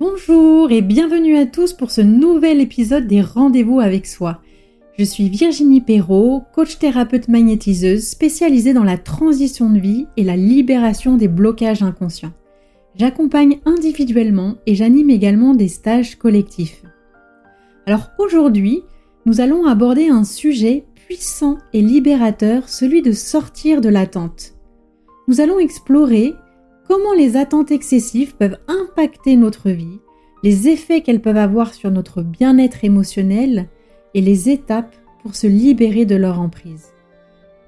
Bonjour 0.00 0.70
et 0.70 0.80
bienvenue 0.80 1.36
à 1.36 1.44
tous 1.44 1.72
pour 1.72 1.90
ce 1.90 2.00
nouvel 2.00 2.60
épisode 2.60 3.08
des 3.08 3.20
Rendez-vous 3.20 3.80
avec 3.80 4.06
soi. 4.06 4.40
Je 4.96 5.02
suis 5.02 5.28
Virginie 5.28 5.80
Perrault, 5.80 6.44
coach 6.54 6.78
thérapeute 6.78 7.26
magnétiseuse 7.26 8.06
spécialisée 8.06 8.74
dans 8.74 8.84
la 8.84 8.96
transition 8.96 9.68
de 9.68 9.80
vie 9.80 10.06
et 10.16 10.22
la 10.22 10.36
libération 10.36 11.16
des 11.16 11.26
blocages 11.26 11.82
inconscients. 11.82 12.32
J'accompagne 12.94 13.58
individuellement 13.64 14.54
et 14.66 14.76
j'anime 14.76 15.10
également 15.10 15.52
des 15.52 15.66
stages 15.66 16.14
collectifs. 16.14 16.84
Alors 17.84 18.10
aujourd'hui, 18.18 18.82
nous 19.26 19.40
allons 19.40 19.66
aborder 19.66 20.10
un 20.10 20.22
sujet 20.22 20.84
puissant 20.94 21.58
et 21.72 21.82
libérateur, 21.82 22.68
celui 22.68 23.02
de 23.02 23.10
sortir 23.10 23.80
de 23.80 23.88
l'attente. 23.88 24.54
Nous 25.26 25.40
allons 25.40 25.58
explorer 25.58 26.34
comment 26.88 27.12
les 27.12 27.36
attentes 27.36 27.70
excessives 27.70 28.34
peuvent 28.34 28.58
impacter 28.66 29.36
notre 29.36 29.70
vie, 29.70 30.00
les 30.42 30.68
effets 30.68 31.02
qu'elles 31.02 31.20
peuvent 31.20 31.36
avoir 31.36 31.74
sur 31.74 31.90
notre 31.90 32.22
bien-être 32.22 32.82
émotionnel 32.82 33.68
et 34.14 34.22
les 34.22 34.48
étapes 34.48 34.96
pour 35.22 35.36
se 35.36 35.46
libérer 35.46 36.06
de 36.06 36.16
leur 36.16 36.40
emprise. 36.40 36.86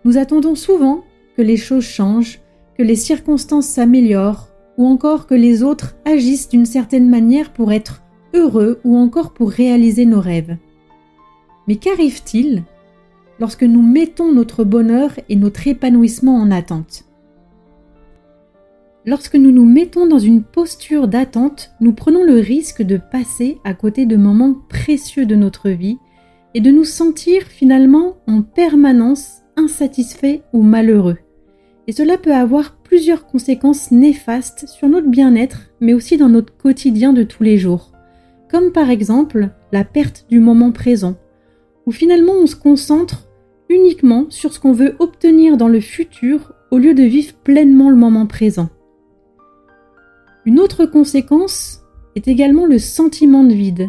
Nous 0.04 0.16
attendons 0.16 0.54
souvent 0.54 1.04
que 1.36 1.42
les 1.42 1.58
choses 1.58 1.84
changent, 1.84 2.40
que 2.78 2.82
les 2.82 2.96
circonstances 2.96 3.66
s'améliorent 3.66 4.48
ou 4.78 4.86
encore 4.86 5.26
que 5.26 5.34
les 5.34 5.62
autres 5.62 5.96
agissent 6.06 6.48
d'une 6.48 6.64
certaine 6.64 7.10
manière 7.10 7.52
pour 7.52 7.72
être 7.72 8.02
heureux 8.32 8.80
ou 8.84 8.96
encore 8.96 9.34
pour 9.34 9.50
réaliser 9.50 10.06
nos 10.06 10.20
rêves. 10.20 10.56
Mais 11.68 11.76
qu'arrive-t-il 11.76 12.62
lorsque 13.38 13.64
nous 13.64 13.82
mettons 13.82 14.32
notre 14.32 14.64
bonheur 14.64 15.10
et 15.28 15.36
notre 15.36 15.68
épanouissement 15.68 16.36
en 16.36 16.50
attente? 16.50 17.04
Lorsque 19.10 19.34
nous 19.34 19.50
nous 19.50 19.64
mettons 19.64 20.06
dans 20.06 20.20
une 20.20 20.44
posture 20.44 21.08
d'attente, 21.08 21.72
nous 21.80 21.92
prenons 21.92 22.22
le 22.22 22.38
risque 22.38 22.80
de 22.80 22.96
passer 22.96 23.58
à 23.64 23.74
côté 23.74 24.06
de 24.06 24.14
moments 24.14 24.54
précieux 24.68 25.26
de 25.26 25.34
notre 25.34 25.68
vie 25.68 25.98
et 26.54 26.60
de 26.60 26.70
nous 26.70 26.84
sentir 26.84 27.42
finalement 27.42 28.18
en 28.28 28.42
permanence 28.42 29.38
insatisfaits 29.56 30.42
ou 30.52 30.62
malheureux. 30.62 31.18
Et 31.88 31.92
cela 31.92 32.18
peut 32.18 32.32
avoir 32.32 32.76
plusieurs 32.84 33.26
conséquences 33.26 33.90
néfastes 33.90 34.68
sur 34.68 34.88
notre 34.88 35.08
bien-être, 35.08 35.72
mais 35.80 35.92
aussi 35.92 36.16
dans 36.16 36.28
notre 36.28 36.56
quotidien 36.56 37.12
de 37.12 37.24
tous 37.24 37.42
les 37.42 37.58
jours. 37.58 37.90
Comme 38.48 38.70
par 38.70 38.90
exemple 38.90 39.48
la 39.72 39.82
perte 39.82 40.26
du 40.30 40.38
moment 40.38 40.70
présent, 40.70 41.16
où 41.84 41.90
finalement 41.90 42.34
on 42.40 42.46
se 42.46 42.54
concentre 42.54 43.26
uniquement 43.68 44.26
sur 44.28 44.52
ce 44.52 44.60
qu'on 44.60 44.72
veut 44.72 44.94
obtenir 45.00 45.56
dans 45.56 45.66
le 45.66 45.80
futur 45.80 46.52
au 46.70 46.78
lieu 46.78 46.94
de 46.94 47.02
vivre 47.02 47.34
pleinement 47.42 47.90
le 47.90 47.96
moment 47.96 48.26
présent. 48.26 48.68
Une 50.46 50.58
autre 50.58 50.86
conséquence 50.86 51.80
est 52.16 52.26
également 52.26 52.64
le 52.64 52.78
sentiment 52.78 53.44
de 53.44 53.52
vide. 53.52 53.88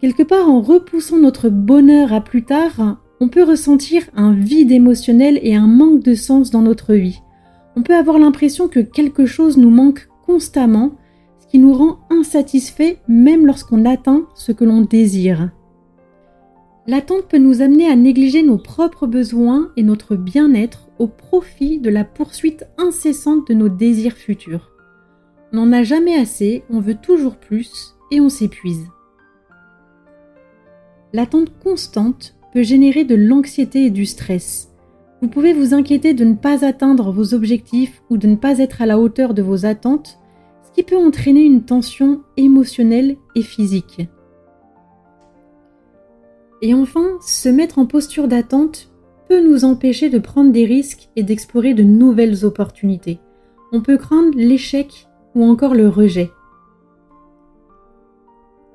Quelque 0.00 0.24
part 0.24 0.50
en 0.50 0.60
repoussant 0.60 1.18
notre 1.18 1.48
bonheur 1.48 2.12
à 2.12 2.20
plus 2.20 2.44
tard, 2.44 2.98
on 3.20 3.28
peut 3.28 3.44
ressentir 3.44 4.02
un 4.16 4.32
vide 4.32 4.72
émotionnel 4.72 5.38
et 5.42 5.54
un 5.54 5.68
manque 5.68 6.02
de 6.02 6.14
sens 6.14 6.50
dans 6.50 6.62
notre 6.62 6.94
vie. 6.94 7.20
On 7.76 7.82
peut 7.82 7.94
avoir 7.94 8.18
l'impression 8.18 8.68
que 8.68 8.80
quelque 8.80 9.26
chose 9.26 9.56
nous 9.56 9.70
manque 9.70 10.08
constamment, 10.26 10.92
ce 11.38 11.46
qui 11.46 11.58
nous 11.58 11.72
rend 11.72 12.00
insatisfaits 12.10 12.96
même 13.06 13.46
lorsqu'on 13.46 13.84
atteint 13.84 14.26
ce 14.34 14.50
que 14.52 14.64
l'on 14.64 14.80
désire. 14.80 15.50
L'attente 16.86 17.28
peut 17.28 17.38
nous 17.38 17.62
amener 17.62 17.88
à 17.88 17.96
négliger 17.96 18.42
nos 18.42 18.58
propres 18.58 19.06
besoins 19.06 19.70
et 19.76 19.82
notre 19.84 20.16
bien-être 20.16 20.88
au 20.98 21.06
profit 21.06 21.78
de 21.78 21.90
la 21.90 22.04
poursuite 22.04 22.66
incessante 22.76 23.48
de 23.48 23.54
nos 23.54 23.68
désirs 23.68 24.16
futurs. 24.16 24.73
N'en 25.54 25.70
a 25.70 25.84
jamais 25.84 26.16
assez, 26.16 26.64
on 26.68 26.80
veut 26.80 26.96
toujours 26.96 27.36
plus 27.36 27.94
et 28.10 28.20
on 28.20 28.28
s'épuise. 28.28 28.88
L'attente 31.12 31.52
constante 31.62 32.34
peut 32.52 32.64
générer 32.64 33.04
de 33.04 33.14
l'anxiété 33.14 33.84
et 33.84 33.90
du 33.90 34.04
stress. 34.04 34.72
Vous 35.22 35.28
pouvez 35.28 35.52
vous 35.52 35.72
inquiéter 35.72 36.12
de 36.12 36.24
ne 36.24 36.34
pas 36.34 36.64
atteindre 36.66 37.12
vos 37.12 37.34
objectifs 37.34 38.02
ou 38.10 38.16
de 38.16 38.26
ne 38.26 38.34
pas 38.34 38.58
être 38.58 38.82
à 38.82 38.86
la 38.86 38.98
hauteur 38.98 39.32
de 39.32 39.42
vos 39.42 39.64
attentes, 39.64 40.18
ce 40.64 40.72
qui 40.72 40.82
peut 40.82 40.98
entraîner 40.98 41.44
une 41.44 41.62
tension 41.62 42.22
émotionnelle 42.36 43.16
et 43.36 43.42
physique. 43.42 44.08
Et 46.62 46.74
enfin, 46.74 47.06
se 47.24 47.48
mettre 47.48 47.78
en 47.78 47.86
posture 47.86 48.26
d'attente 48.26 48.90
peut 49.28 49.40
nous 49.40 49.64
empêcher 49.64 50.10
de 50.10 50.18
prendre 50.18 50.50
des 50.50 50.64
risques 50.64 51.10
et 51.14 51.22
d'explorer 51.22 51.74
de 51.74 51.84
nouvelles 51.84 52.44
opportunités. 52.44 53.20
On 53.70 53.82
peut 53.82 53.98
craindre 53.98 54.36
l'échec 54.36 55.06
ou 55.34 55.44
encore 55.44 55.74
le 55.74 55.88
rejet. 55.88 56.30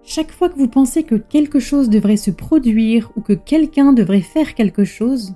Chaque 0.04 0.32
fois 0.32 0.50
que 0.50 0.58
vous 0.58 0.68
pensez 0.68 1.04
que 1.04 1.16
quelque 1.16 1.60
chose 1.60 1.90
devrait 1.90 2.18
se 2.18 2.32
produire 2.32 3.12
ou 3.16 3.22
que 3.22 3.34
quelqu'un 3.34 3.94
devrait 3.94 4.22
faire 4.22 4.56
quelque 4.56 4.84
chose, 4.84 5.36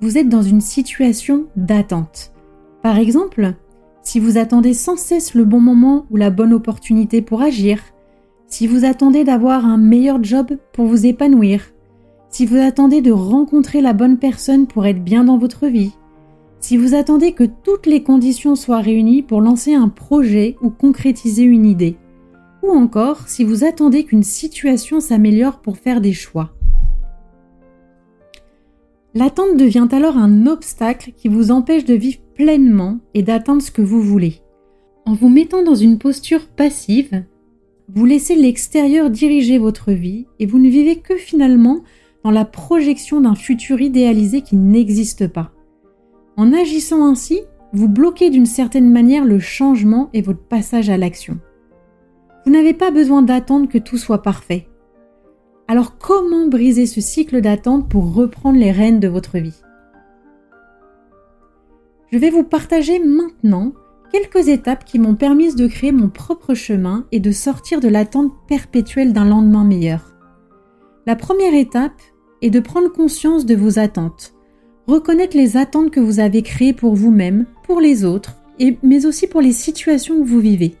vous 0.00 0.18
êtes 0.18 0.28
dans 0.28 0.42
une 0.42 0.60
situation 0.60 1.46
d'attente. 1.56 2.32
Par 2.82 2.98
exemple, 2.98 3.54
si 4.02 4.18
vous 4.18 4.38
attendez 4.38 4.74
sans 4.74 4.96
cesse 4.96 5.34
le 5.34 5.44
bon 5.44 5.60
moment 5.60 6.06
ou 6.10 6.16
la 6.16 6.30
bonne 6.30 6.52
opportunité 6.52 7.22
pour 7.22 7.42
agir, 7.42 7.82
si 8.46 8.66
vous 8.66 8.84
attendez 8.84 9.22
d'avoir 9.22 9.64
un 9.64 9.76
meilleur 9.76 10.22
job 10.24 10.56
pour 10.72 10.86
vous 10.86 11.06
épanouir, 11.06 11.70
si 12.30 12.46
vous 12.46 12.56
attendez 12.56 13.02
de 13.02 13.12
rencontrer 13.12 13.80
la 13.80 13.92
bonne 13.92 14.18
personne 14.18 14.66
pour 14.66 14.86
être 14.86 15.04
bien 15.04 15.24
dans 15.24 15.38
votre 15.38 15.66
vie, 15.66 15.92
si 16.60 16.76
vous 16.76 16.94
attendez 16.94 17.32
que 17.32 17.44
toutes 17.44 17.86
les 17.86 18.02
conditions 18.02 18.54
soient 18.54 18.80
réunies 18.80 19.22
pour 19.22 19.40
lancer 19.40 19.74
un 19.74 19.88
projet 19.88 20.56
ou 20.62 20.70
concrétiser 20.70 21.42
une 21.42 21.64
idée, 21.64 21.96
ou 22.62 22.70
encore 22.70 23.28
si 23.28 23.44
vous 23.44 23.64
attendez 23.64 24.04
qu'une 24.04 24.22
situation 24.22 25.00
s'améliore 25.00 25.60
pour 25.60 25.78
faire 25.78 26.00
des 26.00 26.12
choix. 26.12 26.52
L'attente 29.14 29.56
devient 29.56 29.88
alors 29.90 30.16
un 30.16 30.46
obstacle 30.46 31.12
qui 31.16 31.28
vous 31.28 31.50
empêche 31.50 31.84
de 31.84 31.94
vivre 31.94 32.20
pleinement 32.34 33.00
et 33.14 33.22
d'atteindre 33.22 33.62
ce 33.62 33.72
que 33.72 33.82
vous 33.82 34.00
voulez. 34.00 34.40
En 35.04 35.14
vous 35.14 35.28
mettant 35.28 35.64
dans 35.64 35.74
une 35.74 35.98
posture 35.98 36.46
passive, 36.46 37.24
vous 37.92 38.04
laissez 38.04 38.36
l'extérieur 38.36 39.10
diriger 39.10 39.58
votre 39.58 39.90
vie 39.90 40.26
et 40.38 40.46
vous 40.46 40.60
ne 40.60 40.68
vivez 40.68 40.96
que 40.96 41.16
finalement 41.16 41.80
dans 42.22 42.30
la 42.30 42.44
projection 42.44 43.20
d'un 43.20 43.34
futur 43.34 43.80
idéalisé 43.80 44.42
qui 44.42 44.54
n'existe 44.54 45.26
pas. 45.26 45.50
En 46.40 46.54
agissant 46.54 47.04
ainsi, 47.04 47.42
vous 47.74 47.86
bloquez 47.86 48.30
d'une 48.30 48.46
certaine 48.46 48.90
manière 48.90 49.26
le 49.26 49.38
changement 49.38 50.08
et 50.14 50.22
votre 50.22 50.40
passage 50.40 50.88
à 50.88 50.96
l'action. 50.96 51.38
Vous 52.46 52.50
n'avez 52.50 52.72
pas 52.72 52.90
besoin 52.90 53.20
d'attendre 53.20 53.68
que 53.68 53.76
tout 53.76 53.98
soit 53.98 54.22
parfait. 54.22 54.66
Alors 55.68 55.98
comment 55.98 56.46
briser 56.46 56.86
ce 56.86 57.02
cycle 57.02 57.42
d'attente 57.42 57.90
pour 57.90 58.14
reprendre 58.14 58.58
les 58.58 58.72
rênes 58.72 59.00
de 59.00 59.08
votre 59.08 59.36
vie? 59.36 59.60
Je 62.10 62.16
vais 62.16 62.30
vous 62.30 62.44
partager 62.44 63.00
maintenant 63.00 63.74
quelques 64.10 64.48
étapes 64.48 64.86
qui 64.86 64.98
m'ont 64.98 65.16
permis 65.16 65.54
de 65.54 65.66
créer 65.66 65.92
mon 65.92 66.08
propre 66.08 66.54
chemin 66.54 67.04
et 67.12 67.20
de 67.20 67.32
sortir 67.32 67.80
de 67.80 67.88
l'attente 67.88 68.32
perpétuelle 68.48 69.12
d'un 69.12 69.26
lendemain 69.26 69.64
meilleur. 69.64 70.16
La 71.06 71.16
première 71.16 71.52
étape 71.52 72.00
est 72.40 72.48
de 72.48 72.60
prendre 72.60 72.90
conscience 72.90 73.44
de 73.44 73.54
vos 73.54 73.78
attentes 73.78 74.32
reconnaître 74.86 75.36
les 75.36 75.56
attentes 75.56 75.90
que 75.90 76.00
vous 76.00 76.20
avez 76.20 76.42
créées 76.42 76.72
pour 76.72 76.94
vous-même, 76.94 77.46
pour 77.64 77.80
les 77.80 78.04
autres, 78.04 78.36
et, 78.58 78.76
mais 78.82 79.06
aussi 79.06 79.26
pour 79.26 79.40
les 79.40 79.52
situations 79.52 80.20
que 80.20 80.28
vous 80.28 80.40
vivez. 80.40 80.74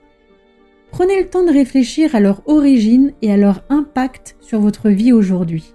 Prenez 0.90 1.20
le 1.20 1.28
temps 1.28 1.44
de 1.44 1.52
réfléchir 1.52 2.14
à 2.14 2.20
leur 2.20 2.42
origine 2.46 3.12
et 3.22 3.32
à 3.32 3.36
leur 3.36 3.62
impact 3.68 4.36
sur 4.40 4.60
votre 4.60 4.90
vie 4.90 5.12
aujourd'hui. 5.12 5.72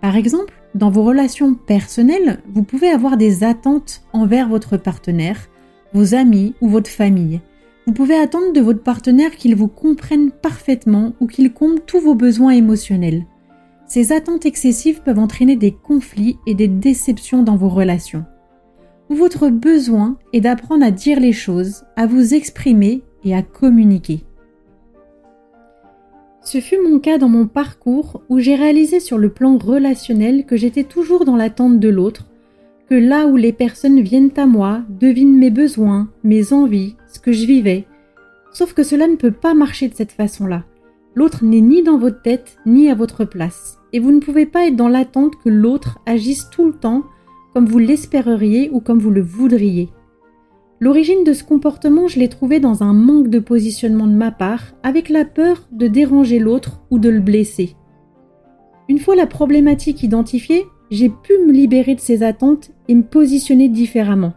Par 0.00 0.16
exemple, 0.16 0.52
dans 0.74 0.90
vos 0.90 1.04
relations 1.04 1.54
personnelles, 1.54 2.40
vous 2.52 2.64
pouvez 2.64 2.88
avoir 2.88 3.16
des 3.16 3.44
attentes 3.44 4.02
envers 4.12 4.48
votre 4.48 4.76
partenaire, 4.76 5.48
vos 5.94 6.14
amis 6.14 6.54
ou 6.60 6.68
votre 6.68 6.90
famille. 6.90 7.40
Vous 7.86 7.92
pouvez 7.92 8.16
attendre 8.16 8.52
de 8.52 8.60
votre 8.60 8.82
partenaire 8.82 9.36
qu'il 9.36 9.54
vous 9.54 9.68
comprenne 9.68 10.30
parfaitement 10.30 11.12
ou 11.20 11.26
qu'il 11.26 11.52
comble 11.52 11.80
tous 11.80 12.00
vos 12.00 12.14
besoins 12.14 12.52
émotionnels. 12.52 13.24
Ces 13.86 14.12
attentes 14.12 14.46
excessives 14.46 15.02
peuvent 15.02 15.18
entraîner 15.18 15.56
des 15.56 15.72
conflits 15.72 16.38
et 16.46 16.54
des 16.54 16.68
déceptions 16.68 17.42
dans 17.42 17.56
vos 17.56 17.68
relations. 17.68 18.24
Votre 19.10 19.48
besoin 19.48 20.16
est 20.32 20.40
d'apprendre 20.40 20.84
à 20.84 20.90
dire 20.90 21.20
les 21.20 21.32
choses, 21.32 21.84
à 21.96 22.06
vous 22.06 22.34
exprimer 22.34 23.02
et 23.24 23.34
à 23.34 23.42
communiquer. 23.42 24.24
Ce 26.40 26.60
fut 26.60 26.78
mon 26.78 26.98
cas 26.98 27.18
dans 27.18 27.28
mon 27.28 27.46
parcours 27.46 28.22
où 28.28 28.38
j'ai 28.38 28.54
réalisé 28.54 29.00
sur 29.00 29.18
le 29.18 29.30
plan 29.30 29.56
relationnel 29.56 30.44
que 30.44 30.56
j'étais 30.56 30.84
toujours 30.84 31.24
dans 31.24 31.36
l'attente 31.36 31.80
de 31.80 31.88
l'autre, 31.88 32.26
que 32.88 32.94
là 32.94 33.26
où 33.26 33.36
les 33.36 33.52
personnes 33.52 34.00
viennent 34.00 34.32
à 34.36 34.46
moi, 34.46 34.82
devinent 34.88 35.38
mes 35.38 35.50
besoins, 35.50 36.10
mes 36.22 36.52
envies, 36.52 36.96
ce 37.12 37.18
que 37.18 37.32
je 37.32 37.46
vivais. 37.46 37.86
Sauf 38.52 38.74
que 38.74 38.82
cela 38.82 39.06
ne 39.06 39.16
peut 39.16 39.32
pas 39.32 39.54
marcher 39.54 39.88
de 39.88 39.94
cette 39.94 40.12
façon-là. 40.12 40.64
L'autre 41.14 41.44
n'est 41.44 41.60
ni 41.60 41.82
dans 41.82 41.98
votre 41.98 42.22
tête 42.22 42.56
ni 42.66 42.90
à 42.90 42.94
votre 42.94 43.24
place, 43.24 43.78
et 43.92 44.00
vous 44.00 44.10
ne 44.10 44.20
pouvez 44.20 44.46
pas 44.46 44.66
être 44.66 44.76
dans 44.76 44.88
l'attente 44.88 45.36
que 45.36 45.48
l'autre 45.48 45.98
agisse 46.06 46.48
tout 46.50 46.66
le 46.66 46.72
temps 46.72 47.04
comme 47.52 47.66
vous 47.66 47.78
l'espéreriez 47.78 48.68
ou 48.72 48.80
comme 48.80 48.98
vous 48.98 49.12
le 49.12 49.22
voudriez. 49.22 49.90
L'origine 50.80 51.22
de 51.22 51.32
ce 51.32 51.44
comportement, 51.44 52.08
je 52.08 52.18
l'ai 52.18 52.28
trouvé 52.28 52.58
dans 52.58 52.82
un 52.82 52.92
manque 52.92 53.28
de 53.28 53.38
positionnement 53.38 54.08
de 54.08 54.12
ma 54.12 54.32
part, 54.32 54.74
avec 54.82 55.08
la 55.08 55.24
peur 55.24 55.68
de 55.70 55.86
déranger 55.86 56.40
l'autre 56.40 56.80
ou 56.90 56.98
de 56.98 57.08
le 57.08 57.20
blesser. 57.20 57.76
Une 58.88 58.98
fois 58.98 59.14
la 59.14 59.26
problématique 59.26 60.02
identifiée, 60.02 60.64
j'ai 60.90 61.08
pu 61.08 61.32
me 61.46 61.52
libérer 61.52 61.94
de 61.94 62.00
ces 62.00 62.22
attentes 62.22 62.72
et 62.88 62.94
me 62.94 63.04
positionner 63.04 63.68
différemment. 63.68 64.34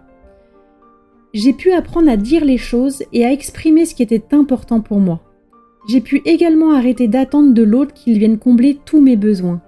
J'ai 1.33 1.53
pu 1.53 1.71
apprendre 1.71 2.09
à 2.09 2.17
dire 2.17 2.45
les 2.45 2.57
choses 2.57 3.03
et 3.11 3.25
à 3.25 3.33
exprimer 3.33 3.85
ce 3.85 3.95
qui 3.95 4.03
était 4.03 4.33
important 4.33 4.79
pour 4.79 4.99
moi. 4.99 5.21
J'ai 5.87 6.01
pu 6.01 6.21
également 6.25 6.73
arrêter 6.73 7.07
d'attendre 7.07 7.53
de 7.53 7.63
l'autre 7.63 7.93
qu'il 7.93 8.19
vienne 8.19 8.37
combler 8.37 8.77
tous 8.85 9.01
mes 9.01 9.15
besoins. 9.15 9.61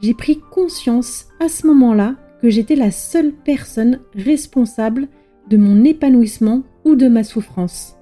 J'ai 0.00 0.14
pris 0.14 0.40
conscience 0.50 1.28
à 1.40 1.48
ce 1.48 1.66
moment-là 1.66 2.16
que 2.42 2.50
j'étais 2.50 2.76
la 2.76 2.90
seule 2.90 3.32
personne 3.32 4.00
responsable 4.14 5.08
de 5.48 5.56
mon 5.56 5.84
épanouissement 5.84 6.62
ou 6.84 6.94
de 6.94 7.08
ma 7.08 7.24
souffrance. 7.24 7.96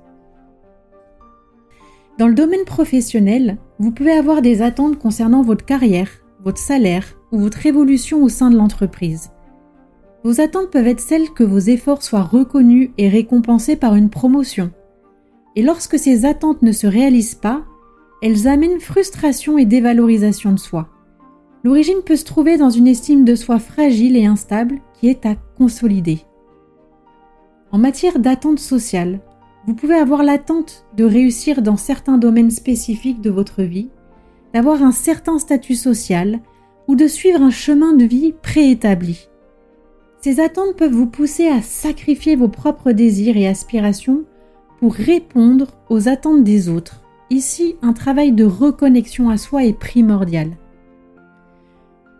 Dans 2.18 2.28
le 2.28 2.34
domaine 2.34 2.64
professionnel, 2.64 3.58
vous 3.78 3.92
pouvez 3.92 4.12
avoir 4.12 4.42
des 4.42 4.62
attentes 4.62 4.98
concernant 4.98 5.42
votre 5.42 5.64
carrière, 5.64 6.08
votre 6.42 6.58
salaire 6.58 7.04
ou 7.30 7.38
votre 7.38 7.64
évolution 7.66 8.22
au 8.22 8.28
sein 8.28 8.50
de 8.50 8.56
l'entreprise. 8.56 9.30
Vos 10.24 10.40
attentes 10.40 10.70
peuvent 10.70 10.86
être 10.86 11.00
celles 11.00 11.30
que 11.30 11.44
vos 11.44 11.58
efforts 11.58 12.02
soient 12.02 12.22
reconnus 12.22 12.90
et 12.98 13.08
récompensés 13.08 13.76
par 13.76 13.94
une 13.94 14.10
promotion. 14.10 14.72
Et 15.56 15.62
lorsque 15.62 15.98
ces 15.98 16.26
attentes 16.26 16.62
ne 16.62 16.72
se 16.72 16.86
réalisent 16.86 17.34
pas, 17.34 17.64
elles 18.22 18.46
amènent 18.46 18.80
frustration 18.80 19.58
et 19.58 19.64
dévalorisation 19.64 20.52
de 20.52 20.58
soi. 20.58 20.88
L'origine 21.64 22.02
peut 22.04 22.16
se 22.16 22.24
trouver 22.24 22.58
dans 22.58 22.70
une 22.70 22.86
estime 22.86 23.24
de 23.24 23.34
soi 23.34 23.58
fragile 23.58 24.16
et 24.16 24.26
instable 24.26 24.80
qui 24.94 25.08
est 25.08 25.26
à 25.26 25.34
consolider. 25.56 26.20
En 27.72 27.78
matière 27.78 28.18
d'attente 28.18 28.60
sociale, 28.60 29.20
vous 29.66 29.74
pouvez 29.74 29.96
avoir 29.96 30.22
l'attente 30.22 30.86
de 30.96 31.04
réussir 31.04 31.62
dans 31.62 31.76
certains 31.76 32.18
domaines 32.18 32.52
spécifiques 32.52 33.20
de 33.20 33.30
votre 33.30 33.62
vie, 33.62 33.88
d'avoir 34.54 34.82
un 34.82 34.92
certain 34.92 35.38
statut 35.38 35.74
social 35.74 36.40
ou 36.86 36.94
de 36.94 37.08
suivre 37.08 37.42
un 37.42 37.50
chemin 37.50 37.94
de 37.94 38.04
vie 38.04 38.32
préétabli. 38.42 39.28
Ces 40.20 40.38
attentes 40.40 40.76
peuvent 40.76 40.92
vous 40.92 41.08
pousser 41.08 41.48
à 41.48 41.62
sacrifier 41.62 42.36
vos 42.36 42.48
propres 42.48 42.92
désirs 42.92 43.36
et 43.36 43.48
aspirations 43.48 44.24
pour 44.80 44.94
répondre 44.94 45.68
aux 45.88 46.08
attentes 46.08 46.44
des 46.44 46.68
autres. 46.68 47.02
Ici, 47.30 47.76
un 47.82 47.92
travail 47.92 48.32
de 48.32 48.44
reconnexion 48.44 49.30
à 49.30 49.36
soi 49.36 49.64
est 49.64 49.78
primordial. 49.78 50.50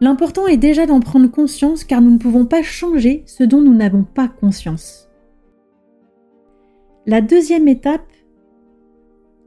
L'important 0.01 0.47
est 0.47 0.57
déjà 0.57 0.87
d'en 0.87 1.01
prendre 1.01 1.31
conscience 1.31 1.85
car 1.85 2.01
nous 2.01 2.11
ne 2.11 2.19
pouvons 2.19 2.45
pas 2.45 2.63
changer 2.63 3.23
ce 3.27 3.45
dont 3.45 3.61
nous 3.61 3.75
n'avons 3.75 4.05
pas 4.05 4.29
conscience. 4.29 5.09
La 7.07 7.21
deuxième 7.21 7.69
étape 7.69 8.11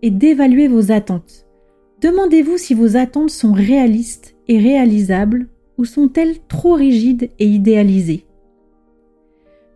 est 0.01 0.11
d'évaluer 0.11 0.67
vos 0.67 0.91
attentes. 0.91 1.45
Demandez-vous 2.01 2.57
si 2.57 2.73
vos 2.73 2.95
attentes 2.95 3.31
sont 3.31 3.51
réalistes 3.51 4.35
et 4.47 4.57
réalisables 4.57 5.49
ou 5.77 5.85
sont-elles 5.85 6.39
trop 6.47 6.73
rigides 6.73 7.29
et 7.37 7.45
idéalisées. 7.45 8.25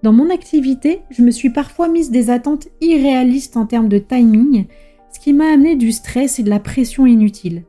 Dans 0.03 0.11
mon 0.11 0.29
activité, 0.29 0.99
je 1.11 1.21
me 1.21 1.31
suis 1.31 1.49
parfois 1.49 1.87
mise 1.87 2.11
des 2.11 2.29
attentes 2.29 2.67
irréalistes 2.81 3.55
en 3.55 3.65
termes 3.65 3.87
de 3.87 3.99
timing, 3.99 4.65
ce 5.09 5.19
qui 5.21 5.31
m'a 5.31 5.45
amené 5.45 5.77
du 5.77 5.93
stress 5.93 6.39
et 6.39 6.43
de 6.43 6.49
la 6.49 6.59
pression 6.59 7.05
inutile. 7.05 7.63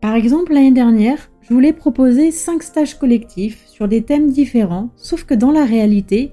Par 0.00 0.14
exemple, 0.14 0.52
l'année 0.52 0.70
dernière, 0.70 1.32
je 1.40 1.52
voulais 1.52 1.72
proposer 1.72 2.30
5 2.30 2.62
stages 2.62 2.96
collectifs 2.96 3.66
sur 3.66 3.88
des 3.88 4.02
thèmes 4.02 4.30
différents, 4.30 4.90
sauf 4.94 5.24
que 5.24 5.34
dans 5.34 5.50
la 5.50 5.64
réalité, 5.64 6.30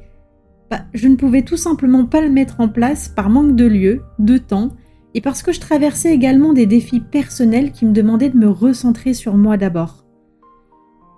bah, 0.70 0.82
je 0.94 1.08
ne 1.08 1.16
pouvais 1.16 1.42
tout 1.42 1.58
simplement 1.58 2.06
pas 2.06 2.22
le 2.22 2.30
mettre 2.30 2.60
en 2.60 2.70
place 2.70 3.08
par 3.08 3.32
manque 3.32 3.56
de 3.56 3.66
lieu, 3.66 4.04
de 4.20 4.38
temps, 4.38 4.70
et 5.16 5.22
parce 5.22 5.42
que 5.42 5.52
je 5.52 5.60
traversais 5.60 6.14
également 6.14 6.54
des 6.54 6.68
défis 6.68 7.00
personnels 7.00 7.72
qui 7.72 7.88
me 7.88 7.92
demandaient 7.92 8.30
de 8.30 8.38
me 8.38 8.50
recentrer 8.50 9.16
sur 9.16 9.36
moi 9.36 9.58
d'abord. 9.58 10.06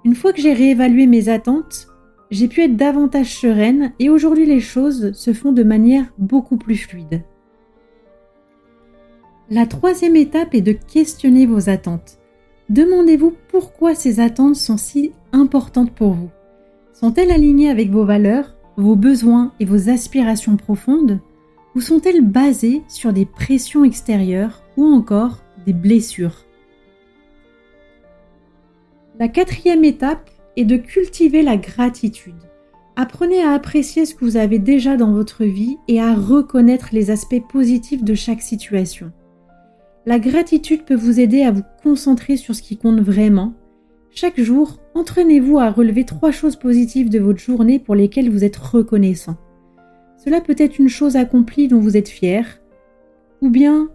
Une 0.05 0.15
fois 0.15 0.31
que 0.31 0.41
j'ai 0.41 0.53
réévalué 0.53 1.05
mes 1.05 1.27
attentes, 1.27 1.90
j'ai 2.31 2.47
pu 2.47 2.61
être 2.61 2.77
davantage 2.77 3.37
sereine 3.37 3.91
et 3.99 4.09
aujourd'hui 4.09 4.45
les 4.45 4.61
choses 4.61 5.11
se 5.11 5.33
font 5.33 5.51
de 5.51 5.63
manière 5.63 6.05
beaucoup 6.17 6.57
plus 6.57 6.77
fluide. 6.77 7.23
La 9.49 9.65
troisième 9.65 10.15
étape 10.15 10.55
est 10.55 10.61
de 10.61 10.71
questionner 10.71 11.45
vos 11.45 11.69
attentes. 11.69 12.19
Demandez-vous 12.69 13.33
pourquoi 13.49 13.95
ces 13.95 14.21
attentes 14.21 14.55
sont 14.55 14.77
si 14.77 15.11
importantes 15.33 15.91
pour 15.91 16.13
vous. 16.13 16.29
Sont-elles 16.93 17.31
alignées 17.31 17.69
avec 17.69 17.89
vos 17.89 18.05
valeurs, 18.05 18.55
vos 18.77 18.95
besoins 18.95 19.51
et 19.59 19.65
vos 19.65 19.89
aspirations 19.89 20.55
profondes 20.55 21.19
ou 21.75 21.81
sont-elles 21.81 22.21
basées 22.21 22.81
sur 22.87 23.11
des 23.11 23.25
pressions 23.25 23.83
extérieures 23.83 24.63
ou 24.77 24.85
encore 24.85 25.39
des 25.65 25.73
blessures? 25.73 26.45
La 29.19 29.27
quatrième 29.27 29.83
étape 29.83 30.29
est 30.57 30.65
de 30.65 30.77
cultiver 30.77 31.41
la 31.41 31.57
gratitude. 31.57 32.35
Apprenez 32.95 33.41
à 33.41 33.51
apprécier 33.51 34.05
ce 34.05 34.13
que 34.13 34.25
vous 34.25 34.37
avez 34.37 34.59
déjà 34.59 34.97
dans 34.97 35.13
votre 35.13 35.43
vie 35.45 35.77
et 35.87 36.01
à 36.01 36.13
reconnaître 36.13 36.89
les 36.91 37.09
aspects 37.09 37.41
positifs 37.49 38.03
de 38.03 38.13
chaque 38.13 38.41
situation. 38.41 39.11
La 40.05 40.19
gratitude 40.19 40.83
peut 40.83 40.95
vous 40.95 41.19
aider 41.19 41.43
à 41.43 41.51
vous 41.51 41.63
concentrer 41.83 42.37
sur 42.37 42.55
ce 42.55 42.61
qui 42.61 42.77
compte 42.77 42.99
vraiment 42.99 43.53
chaque 44.13 44.41
jour, 44.41 44.77
entraînez-vous 44.93 45.57
à 45.57 45.69
relever 45.69 46.03
trois 46.03 46.31
choses 46.31 46.57
positives 46.57 47.09
de 47.09 47.19
votre 47.19 47.39
journée 47.39 47.79
pour 47.79 47.95
lesquelles 47.95 48.29
vous 48.29 48.43
êtes 48.43 48.57
reconnaissant. 48.57 49.37
Cela 50.17 50.41
peut 50.41 50.55
être 50.57 50.79
une 50.79 50.89
chose 50.89 51.15
accomplie 51.15 51.69
dont 51.69 51.79
vous 51.79 51.95
êtes 51.95 52.09
fier, 52.09 52.59
ou 53.41 53.49
bien 53.49 53.89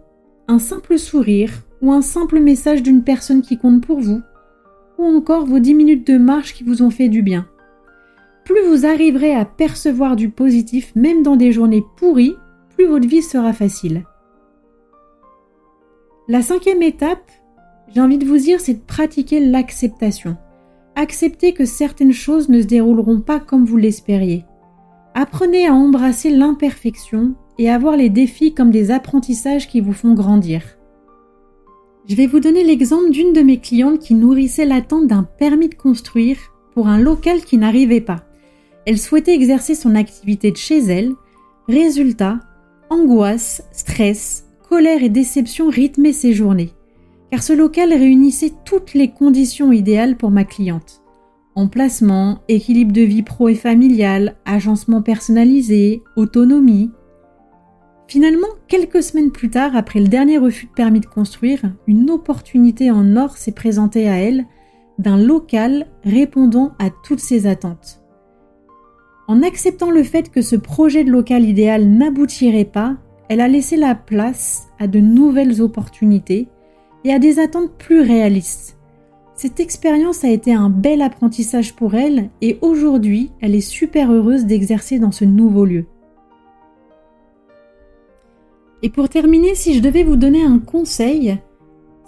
un 0.47 0.57
simple 0.57 0.97
sourire, 0.97 1.51
ou 1.83 1.91
un 1.91 2.01
simple 2.01 2.39
message 2.39 2.81
d'une 2.81 3.03
personne 3.03 3.43
qui 3.43 3.59
compte 3.59 3.85
pour 3.85 3.99
vous, 3.99 4.21
ou 4.97 5.05
encore 5.05 5.45
vos 5.45 5.59
dix 5.59 5.73
minutes 5.73 6.07
de 6.07 6.17
marche 6.17 6.53
qui 6.53 6.63
vous 6.63 6.81
ont 6.81 6.89
fait 6.89 7.09
du 7.09 7.21
bien. 7.21 7.47
Plus 8.45 8.61
vous 8.67 8.85
arriverez 8.85 9.35
à 9.35 9.45
percevoir 9.45 10.15
du 10.15 10.29
positif, 10.29 10.93
même 10.95 11.23
dans 11.23 11.35
des 11.35 11.51
journées 11.51 11.83
pourries, 11.97 12.35
plus 12.75 12.85
votre 12.85 13.07
vie 13.07 13.21
sera 13.21 13.53
facile. 13.53 14.05
La 16.27 16.41
cinquième 16.41 16.81
étape 16.81 17.31
j'ai 17.93 18.01
envie 18.01 18.17
de 18.17 18.25
vous 18.25 18.37
dire, 18.37 18.59
c'est 18.59 18.73
de 18.73 18.85
pratiquer 18.85 19.39
l'acceptation. 19.39 20.37
Acceptez 20.95 21.53
que 21.53 21.65
certaines 21.65 22.11
choses 22.11 22.49
ne 22.49 22.61
se 22.61 22.67
dérouleront 22.67 23.21
pas 23.21 23.39
comme 23.39 23.65
vous 23.65 23.77
l'espériez. 23.77 24.45
Apprenez 25.13 25.67
à 25.67 25.73
embrasser 25.73 26.29
l'imperfection 26.29 27.35
et 27.57 27.69
à 27.69 27.77
voir 27.79 27.97
les 27.97 28.09
défis 28.09 28.53
comme 28.53 28.71
des 28.71 28.91
apprentissages 28.91 29.67
qui 29.67 29.79
vous 29.79 29.93
font 29.93 30.13
grandir. 30.13 30.76
Je 32.07 32.15
vais 32.15 32.27
vous 32.27 32.39
donner 32.39 32.63
l'exemple 32.63 33.11
d'une 33.11 33.33
de 33.33 33.41
mes 33.41 33.59
clientes 33.59 33.99
qui 33.99 34.15
nourrissait 34.15 34.65
l'attente 34.65 35.07
d'un 35.07 35.23
permis 35.23 35.69
de 35.69 35.75
construire 35.75 36.37
pour 36.73 36.87
un 36.87 36.99
local 36.99 37.41
qui 37.41 37.57
n'arrivait 37.57 38.01
pas. 38.01 38.23
Elle 38.85 38.97
souhaitait 38.97 39.35
exercer 39.35 39.75
son 39.75 39.95
activité 39.95 40.51
de 40.51 40.57
chez 40.57 40.79
elle. 40.79 41.13
Résultat, 41.67 42.39
angoisse, 42.89 43.63
stress, 43.71 44.45
colère 44.69 45.03
et 45.03 45.09
déception 45.09 45.69
rythmaient 45.69 46.13
ses 46.13 46.33
journées 46.33 46.73
car 47.31 47.43
ce 47.43 47.53
local 47.53 47.89
réunissait 47.89 48.53
toutes 48.65 48.93
les 48.93 49.09
conditions 49.09 49.71
idéales 49.71 50.17
pour 50.17 50.31
ma 50.31 50.43
cliente. 50.43 51.01
Emplacement, 51.55 52.39
équilibre 52.47 52.93
de 52.93 53.01
vie 53.01 53.23
pro 53.23 53.49
et 53.49 53.55
familial, 53.55 54.35
agencement 54.45 55.01
personnalisé, 55.01 56.03
autonomie. 56.15 56.91
Finalement, 58.07 58.47
quelques 58.69 59.03
semaines 59.03 59.31
plus 59.31 59.49
tard, 59.49 59.75
après 59.75 59.99
le 59.99 60.07
dernier 60.07 60.37
refus 60.37 60.67
de 60.67 60.71
permis 60.71 61.01
de 61.01 61.05
construire, 61.05 61.59
une 61.87 62.09
opportunité 62.09 62.89
en 62.89 63.17
or 63.17 63.35
s'est 63.37 63.51
présentée 63.51 64.07
à 64.07 64.15
elle 64.15 64.45
d'un 64.97 65.17
local 65.17 65.87
répondant 66.03 66.71
à 66.79 66.89
toutes 66.89 67.19
ses 67.19 67.47
attentes. 67.47 68.01
En 69.27 69.43
acceptant 69.43 69.91
le 69.91 70.03
fait 70.03 70.31
que 70.31 70.41
ce 70.41 70.55
projet 70.55 71.03
de 71.03 71.11
local 71.11 71.43
idéal 71.43 71.85
n'aboutirait 71.85 72.63
pas, 72.63 72.95
elle 73.27 73.41
a 73.41 73.49
laissé 73.49 73.75
la 73.75 73.93
place 73.93 74.69
à 74.79 74.87
de 74.87 74.99
nouvelles 74.99 75.61
opportunités 75.61 76.47
et 77.03 77.11
à 77.11 77.19
des 77.19 77.39
attentes 77.39 77.73
plus 77.77 77.99
réalistes. 77.99 78.77
Cette 79.35 79.59
expérience 79.59 80.23
a 80.23 80.29
été 80.29 80.53
un 80.53 80.69
bel 80.69 81.01
apprentissage 81.01 81.75
pour 81.75 81.93
elle 81.93 82.29
et 82.41 82.57
aujourd'hui, 82.61 83.31
elle 83.41 83.53
est 83.53 83.61
super 83.61 84.13
heureuse 84.13 84.45
d'exercer 84.45 84.97
dans 84.97 85.11
ce 85.11 85.25
nouveau 85.25 85.65
lieu. 85.65 85.85
Et 88.83 88.89
pour 88.89 89.09
terminer, 89.09 89.55
si 89.55 89.73
je 89.73 89.81
devais 89.81 90.03
vous 90.03 90.17
donner 90.17 90.43
un 90.43 90.59
conseil, 90.59 91.37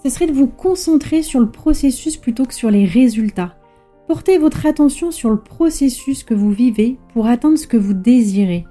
ce 0.03 0.09
serait 0.09 0.27
de 0.27 0.33
vous 0.33 0.47
concentrer 0.47 1.23
sur 1.23 1.39
le 1.39 1.49
processus 1.49 2.17
plutôt 2.17 2.45
que 2.45 2.53
sur 2.53 2.71
les 2.71 2.85
résultats. 2.85 3.55
Portez 4.07 4.37
votre 4.37 4.65
attention 4.65 5.11
sur 5.11 5.29
le 5.29 5.39
processus 5.39 6.23
que 6.23 6.33
vous 6.33 6.51
vivez 6.51 6.97
pour 7.13 7.27
atteindre 7.27 7.57
ce 7.57 7.67
que 7.67 7.77
vous 7.77 7.93
désirez. 7.93 8.65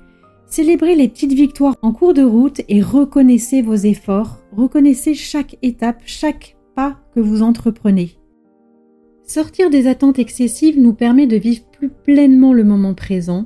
Célébrez 0.46 0.94
les 0.94 1.08
petites 1.08 1.34
victoires 1.34 1.76
en 1.82 1.92
cours 1.92 2.14
de 2.14 2.22
route 2.22 2.62
et 2.68 2.80
reconnaissez 2.80 3.62
vos 3.62 3.74
efforts, 3.74 4.38
reconnaissez 4.52 5.14
chaque 5.14 5.58
étape, 5.62 6.02
chaque 6.06 6.56
pas 6.74 6.98
que 7.14 7.20
vous 7.20 7.42
entreprenez. 7.42 8.18
Sortir 9.24 9.68
des 9.68 9.86
attentes 9.86 10.18
excessives 10.18 10.80
nous 10.80 10.94
permet 10.94 11.26
de 11.26 11.36
vivre 11.36 11.64
plus 11.70 11.90
pleinement 11.90 12.54
le 12.54 12.64
moment 12.64 12.94
présent, 12.94 13.44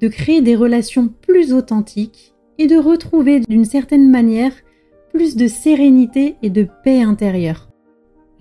de 0.00 0.06
créer 0.06 0.42
des 0.42 0.54
relations 0.54 1.08
plus 1.08 1.52
authentiques 1.52 2.34
et 2.58 2.66
de 2.66 2.76
retrouver 2.76 3.40
d'une 3.40 3.64
certaine 3.64 4.10
manière 4.10 4.52
plus 5.12 5.36
de 5.36 5.46
sérénité 5.46 6.36
et 6.42 6.50
de 6.50 6.66
paix 6.84 7.02
intérieure. 7.02 7.68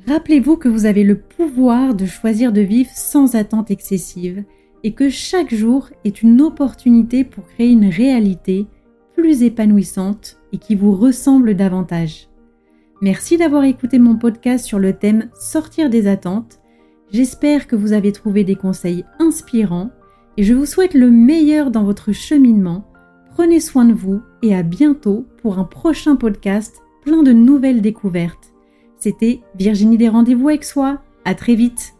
Rappelez-vous 0.07 0.57
que 0.57 0.69
vous 0.69 0.85
avez 0.85 1.03
le 1.03 1.19
pouvoir 1.19 1.93
de 1.93 2.05
choisir 2.05 2.51
de 2.51 2.61
vivre 2.61 2.89
sans 2.93 3.35
attente 3.35 3.71
excessive 3.71 4.43
et 4.83 4.93
que 4.93 5.09
chaque 5.09 5.53
jour 5.53 5.89
est 6.05 6.21
une 6.21 6.41
opportunité 6.41 7.23
pour 7.23 7.45
créer 7.47 7.71
une 7.71 7.89
réalité 7.89 8.67
plus 9.15 9.43
épanouissante 9.43 10.39
et 10.53 10.57
qui 10.57 10.75
vous 10.75 10.93
ressemble 10.93 11.55
davantage. 11.55 12.29
Merci 13.01 13.37
d'avoir 13.37 13.63
écouté 13.63 13.99
mon 13.99 14.15
podcast 14.15 14.65
sur 14.65 14.79
le 14.79 14.93
thème 14.93 15.29
Sortir 15.39 15.89
des 15.89 16.07
attentes. 16.07 16.59
J'espère 17.11 17.67
que 17.67 17.75
vous 17.75 17.93
avez 17.93 18.11
trouvé 18.11 18.43
des 18.43 18.55
conseils 18.55 19.03
inspirants 19.19 19.91
et 20.37 20.43
je 20.43 20.53
vous 20.53 20.65
souhaite 20.65 20.93
le 20.93 21.11
meilleur 21.11 21.71
dans 21.71 21.83
votre 21.83 22.11
cheminement. 22.11 22.85
Prenez 23.37 23.59
soin 23.59 23.85
de 23.85 23.93
vous 23.93 24.23
et 24.41 24.55
à 24.55 24.63
bientôt 24.63 25.27
pour 25.43 25.59
un 25.59 25.63
prochain 25.63 26.15
podcast 26.15 26.81
plein 27.03 27.21
de 27.21 27.33
nouvelles 27.33 27.83
découvertes. 27.83 28.51
C'était 28.97 29.41
Virginie 29.53 29.99
des 29.99 30.09
rendez-vous 30.09 30.49
avec 30.49 30.63
soi. 30.63 31.03
À 31.23 31.35
très 31.35 31.53
vite. 31.53 31.93